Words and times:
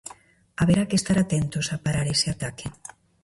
Haberá 0.59 0.83
que 0.89 0.99
estar 1.01 1.17
atentos 1.21 1.65
a 1.67 1.77
parar 1.85 2.07
ese 2.15 2.27
ataque. 2.35 2.65